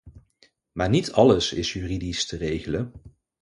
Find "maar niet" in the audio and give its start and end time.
0.71-1.11